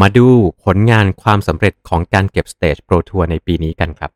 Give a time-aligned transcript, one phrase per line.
[0.00, 0.28] มาดู
[0.64, 4.10] ผลงานความสำเร็จของการเก็บ Stage Pro Tour ในปีนี้กันครับ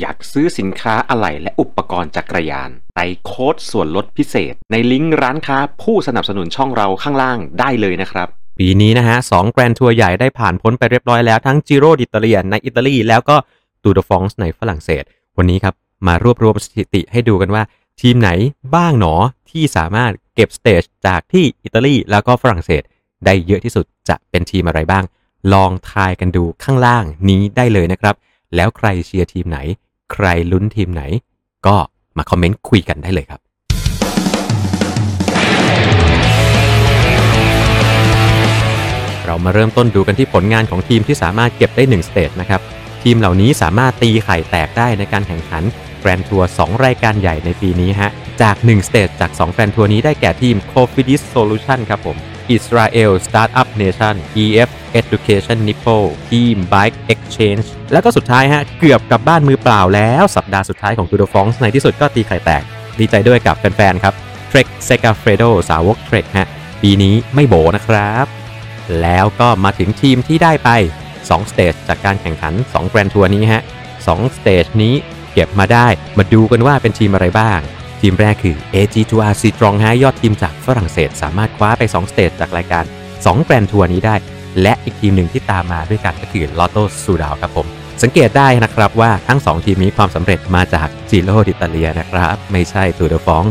[0.00, 8.28] อยากซื้อสินค้าอะไหล่และอุปกรณ์จักรยานใส่โค้ดส่วนลดพิเศษ ในลิงก์ร้านค้าผู้สนับสนุนช่องเราข้างล่างได้เลยนะครับ
[8.58, 13.36] ปีนี้นะฮะสองแกรนทัวร์ใหญ่ได้ผ่านพ้นไปเรียบร้อยแล้วทั้งจิโร่ดิตาเลียในอิตาลีแล้วก็
[13.86, 15.04] Tour de France ในฝรั่งเศส
[15.36, 15.74] วันนี้ครับ
[16.06, 17.62] มารวบรวมสถิติให้ดูกันว่า
[18.00, 18.30] ทีมไหน
[18.74, 19.14] บ้างหนอ
[19.50, 22.82] ที่สามารถเก็บ stage จากที่อิตาลีแล้วก็ฝรั่งเศส
[23.24, 25.04] ได้เยอะที่สุดจะเป็นทีมอะไรบ้าง
[25.52, 28.14] ลองทายกันดูข้างล่างนี้ได้เลยนะครับ
[28.54, 29.58] แล้วใครเชียร์ทีมไหน
[30.12, 31.02] ใครลุ้นทีมไหน
[31.66, 31.76] ก็
[32.16, 33.40] มาคอมเมนต์คุยกันได้เลยครับ
[39.24, 42.60] เรามาเริ่มต้นดูกันที่ผลงานของทีมที่สามารถเก็บได้1 stage นะครับ
[43.08, 45.62] ทีมเหล่านี้สามารถตีไข่แตกได้ในการแข่งขัน
[46.00, 48.10] Grand Tour 2รายการใหญ่ในปีนี้ฮะ
[48.42, 52.16] จาก1 stage จาก2 Grand Tour นี้ได้แก่ทีม Cofidis Solution ครับผม
[52.56, 55.96] Israel Startup Nation EF Education Nippo
[56.30, 62.62] ทีม Bike Exchange แล้วก็สุดท้ายฮะ เกือบกลับบ้านมือเปล่าแล้วสัปดาห์สุดท้ายของ Tour de France ในที่สุดก็ตีไข่แตก
[62.98, 64.14] ดีใจด้วยกับแฟนๆครับ
[64.50, 66.48] Trek Segafredo สาวก Trek ฮะ
[66.82, 68.26] ปีนี้ไม่โบนะครับ
[69.02, 70.70] แล้วก็มาถึงทีมที่ได้ไป
[71.30, 73.62] 2 stage จากการแข่งขัน2 Grand Tour นี้ฮะ
[73.98, 74.94] 2 stage นี้
[75.32, 75.86] เก็บมาได้
[76.18, 77.60] มาดูกันว่าเป็นทีมอะไรบ้าง
[78.00, 84.16] ทีมแรกคือ AG2R Citroën ฮะยอดทีมจากฝรั่งเศส สามารถคว้าไป2 stage จากรายการ2 Grand Tour นี้ได้
[84.62, 87.66] และอีกทีมหนึ่งที่ตามมาด้วยกันก็คือ Lotto s u d a ครับผม
[88.02, 93.44] สังเกตได้นะครับว่าทั้ง 2 ทีมนี้ความสำเร็จมาจาก Giro d'Italia ะครับ ไม่ใช่ Tour de France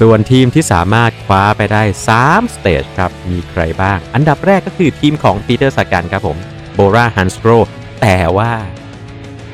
[0.00, 1.82] ส่วนทีมที่สามารถคว้าไปได้
[2.18, 6.36] 3 stage ครับ มีใครบ้าง อันดับแรกก็คือทีมของ Peter Sagan ครับผม
[6.78, 7.50] Bora-Hansgrohe
[8.02, 8.52] แต่ว่า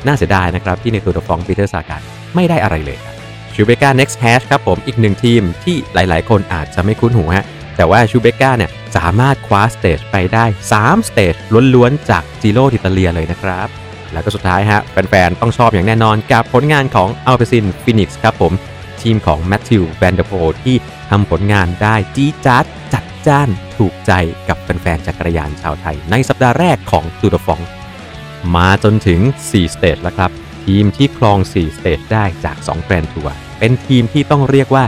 [0.07, 2.03] น่าเสียดายนะครับ ที่ใน Tour de France Peter Sagan
[2.35, 3.15] ไม่ได้อะไรเลยครับ
[3.55, 7.45] Qhubeka next hash ครับผมอีกหนึ่งทีมที่หลายๆ คนอาจจะไม่คุ้นหูฮะ
[7.77, 10.45] แต่ว่าชูเบกาเนี่ยสามารถคว้า stage ไปได้
[10.77, 11.35] 3 stage
[11.75, 13.69] ล้วนๆ จาก Giro d'Italia เลยนะครับ
[14.13, 18.53] แล้วก็สุดท้ายฮะแฟนๆ ต้องชอบอย่างแน่นอนกับผลงานของ Alpecin-Fenix ครับผม
[19.03, 20.33] ทีมของ Mathieu van der Poel
[20.63, 20.77] ที่
[21.11, 24.13] ทำผลงานได้จี๊ดจ๊าดจัด จ้านถูกใจ
[24.49, 27.61] กับแฟนๆจักรยานชาวไทย ในสัปดาห์แรกของ Tour de France
[28.57, 30.31] มาจนถึง 4 stage แล้วครับ
[30.65, 34.85] ทีมที่ครอง 4 stage ได้จาก 2 Grand Tour เป็นทีมที่ต้องเรียกว่า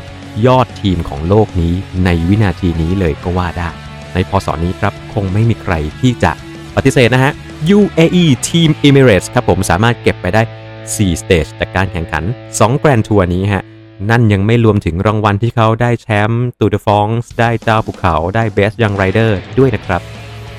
[0.46, 1.74] ยอดทีมของโลกนี้
[2.04, 3.70] ในวินาทีนี้เลยก็ว่าได้
[4.14, 6.32] ในพศนี้ครับคงไม่มีใครที่จะ
[6.76, 7.32] ปฏิเสธนะฮะ
[7.78, 10.42] UAE ทีม Emirates ครับผมสามารถเก็บไปได้
[10.80, 13.64] 4 stage จากการแข่งขัน 2 Grand Tour นี้ฮะ
[14.10, 20.00] นั่นยังไม่รวมถึงรางวัลที่เขาได้แชมป์ Tour de France ได้เจ้าภูเขาได้ Best Young Rider ด้วยนะครับ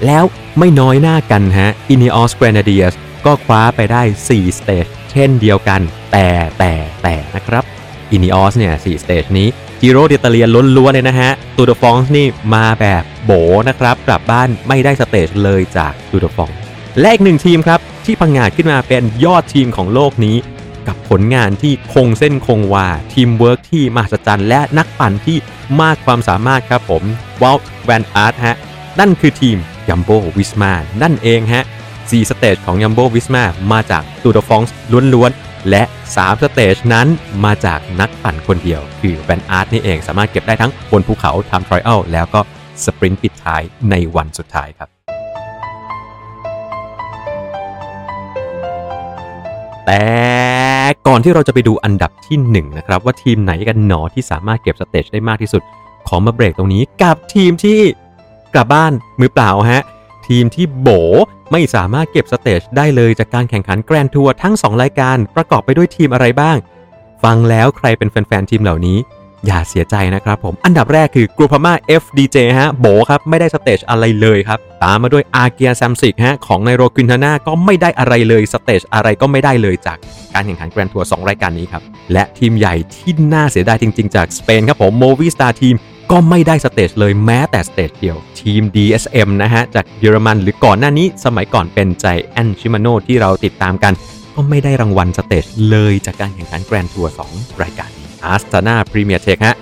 [0.06, 0.24] แล้ว
[0.58, 5.82] ไม่น้อยหน้ากันฮะ Ineos Grenadiers ก็คว้าไปได้ 4 stage เช่นเดียวกัน
[6.12, 6.28] แต่
[6.60, 6.74] แต่
[7.04, 7.64] แต่นะครับ
[8.16, 9.48] Ineos เนี่ย4 stage นี้
[9.82, 13.32] Giro d'Italia ล้วนๆเลยนะฮะ Tour de France นี่มาแบบโบ
[13.70, 16.52] นะครับกลับบ้านไม่ได้ stage เลยจาก Tour de France
[17.00, 20.36] และอีกหนึ่งทีมครับที่พังงาดขึ้นมาเป็นยอดทีมของโลกนี้
[20.88, 25.38] กับผลงานที่คงเส้นคงวาทีมเวิร์กที่มหัศจรรย์และนักปั่นที่
[25.82, 27.04] มากความสามารถครับผม
[27.42, 28.56] Wout van Aert ฮะ
[29.00, 29.58] นั่นคือทีม
[29.90, 30.72] Jumbo-Visma
[31.02, 31.64] นั่นเองฮะ
[31.96, 34.76] 4 stage ของ Jumbo-Visma มาจาก Tour de France
[35.14, 37.08] ล้วนๆ และ 3 stage นั้น
[37.46, 42.42] มาจากนักปั่นคนเดียว คือ van Aert นี่เองสามารถเก็บได้ทั้งบนภูเขา time trial แล้วก็
[42.86, 45.05] sprint ปิดท้ายในวันสุดท้ายครับ
[49.86, 50.04] แต่
[51.08, 55.62] ก่อนที่เราจะไปดูอันดับที่1นนะครับว่าทีมไหนกันหนอที่สามารถเก็บ stage ได้มากที่สุด
[56.08, 57.80] ขอมาเบรกตรงนี้กับทีมที่
[58.54, 59.84] กลับบ้านมือเปล่าฮะ
[60.28, 60.90] ทีมที่โบ
[61.52, 66.58] ไม่สามารถเก็บ stage ได้เลยจากการแข่งขัน Grand Tour ทั้ง 2 รายการประกอบไปด้วยทีมอะไรบ้าง
[67.24, 68.98] ฟังแล้วใครเป็นแฟนๆทีมเหล่านี้
[69.46, 79.98] อย่าเสียใจนะครับผม อันดับแรกคือกรูพม่า FDJ ฮะโบครับ ไม่ได้ stage อะไรเลยครับ ตามมาด้วย Arkéa-Samsic ฮะของ Nairo Quintana ก็ไม่ได้อะไรเลย stage อะไรก็ไม่ได้เลยจาก
[80.34, 81.82] การแข่งขัน Grand Tour 2รายการนี้ครับ
[82.14, 85.76] และทีมใหญ่ที่น่าเสียดายจริง ๆ จากสเปนครับผม Movistar Team
[86.12, 93.94] ก็ไม่ได้ stage เลยแม้แต่ stage เดียว ทีม DSM นะฮะ จากเยอรมันหรือก่อนหน้านี้สมัยก่อนเป็น Giant-Shimano ที่เราติดตามกัน
[94.36, 97.92] ก็ไม่ได้รางวัล stage เลยจากการแข่งขัน Grand Tour 2รายการ
[98.24, 99.58] Astana Premier Tech ฮะ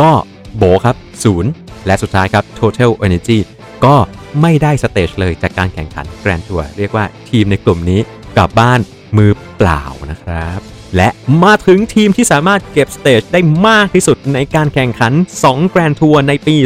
[0.00, 0.10] ก็
[0.56, 1.50] โบครับศูนย์
[1.86, 3.38] และสุดท้ายครับ Total Energy
[3.84, 3.96] ก็
[4.42, 8.00] ไม่ได้ stage เลยจากการแข่งขัน Grand Tour เรียกว่าทีมในกลุ่มนี้
[8.36, 8.80] กลับบ้าน
[9.16, 10.58] มือเปล่านะครับ
[10.96, 11.08] และ
[11.42, 15.12] มาถึงทีมที่สามารถเก็บ stage ได้มากที่สุดในการแข่งขัน
[15.44, 16.56] 2 Grand Tour ในปี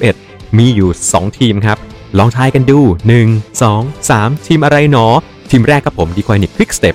[0.00, 1.78] 2021 มีอยู่ 2 ทีมครับ
[2.18, 2.80] ลองทายกันดู
[3.22, 5.06] 1 2 3 ทีมอะไรหนอ
[5.50, 6.94] ทีมแรกครับผม Deceuninck Quick-Step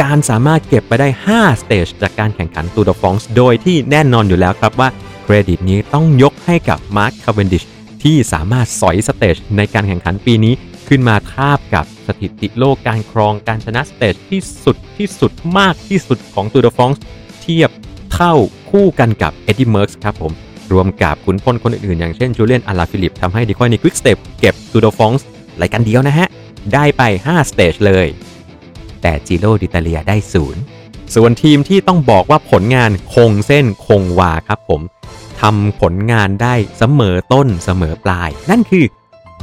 [0.00, 4.88] การสามารถเก็บไปได้ 5 stage จากการแข่งขันตูร์เดอฟรองซ์โดยที่แน่นอนอยู่แล้วครับว่า
[5.24, 7.62] เครดิตนี้ต้องยกให้กับมาร์คคาเวนดิช
[8.02, 10.54] ที่สามารถสอย stage ในการแข่งขันปีนี้
[10.88, 17.02] ขึ้นมาทาบกับสถิติโลกการครองการชนะ stage ที่สุดที่สุดมากที่สุดของตูร์เดอฟรองซ์
[17.40, 17.70] เทียบ
[18.12, 18.34] เท่า
[18.70, 20.32] คู่กันกับเอ็ดดี้เมิร์กซ์ครับผม
[20.72, 25.26] รวมกับขุนพลคนอื่นๆ อย่างเช่นจูเลียนอลาฟิลิปป์ทำให้ Deceuninck Quick-Step เก็บตูร์เดอฟรองซ์
[25.60, 26.28] รายการเดียวนะฮะ
[26.74, 28.06] ได้ไป 5 stage เลย
[29.02, 30.62] แต่จิโรดิตาเลียได้ศูนย์
[31.14, 34.80] ส่วนทีมที่ต้องบอกว่าผลงานคงเส้นคงวาครับผม
[35.40, 38.84] ทำผลงานได้เสมอต้นเสมอปลาย นั่นคือ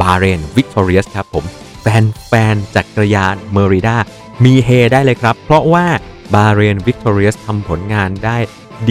[0.02, 1.46] Bahrain Victorious ครับผม
[1.82, 3.98] แฟนแฟนจักรยาน Merida
[4.44, 5.86] มีเฮได้เลยครับ เพราะว่า
[6.34, 8.38] Bahrain Victorious ทำผลงานได้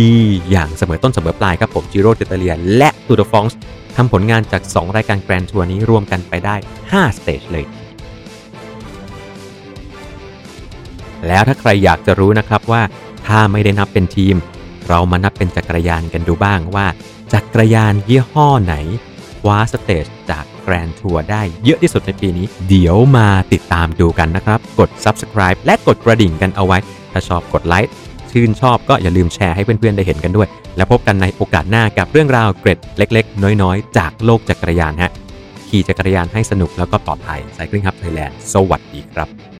[0.00, 0.14] ดี
[0.50, 3.58] อย่างเสมอต้นเสมอปลายครับผมจิโรดิตาเลียและตูร์เดอฟรองซ์
[3.96, 6.56] ทำผลงานจาก 2 รายการ grand tour นี้รวมกันไปได้
[6.86, 7.64] 5 stage เลย
[11.26, 12.82] แล้วถ้าใครอยากจะรู้นะครับว่า
[13.26, 14.36] ถ้าไม่ได้นับเป็นทีม
[14.88, 16.86] เรามานับเป็นจักรยานกันดูบ้างว่า
[17.32, 18.74] จักรยานยี่ห้อไหน
[19.40, 26.78] คว้า stage จาก grand tour ได้เยอะที่สุดในปีนี้ เดี๋ยวมาติดตามดูกันนะครับ กด subscribe และกดกระดิ่งกันเอาไว้
[27.12, 27.92] ถ้าชอบกดไลค์
[28.30, 35.12] ชื่นชอบก็อย่าลืมแชร์ให้เพื่อนๆได้เห็นกันด้วย แล้วพบกันในโอกาสหน้ากับเรื่องราวเกร็ดเล็ก ๆ น้อยๆ จากโลกจักรยานฮะ
[35.68, 39.48] ขี่จักรยานให้สนุกแล้วก็ปลอดภัย Cycling Hub Thailand สวัสดีครับ